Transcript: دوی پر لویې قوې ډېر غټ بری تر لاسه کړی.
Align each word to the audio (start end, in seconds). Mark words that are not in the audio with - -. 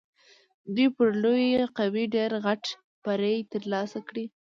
دوی 0.75 0.87
پر 0.95 1.07
لویې 1.23 1.63
قوې 1.77 2.03
ډېر 2.15 2.31
غټ 2.45 2.63
بری 3.03 3.35
تر 3.51 3.61
لاسه 3.73 3.99
کړی. 4.07 4.25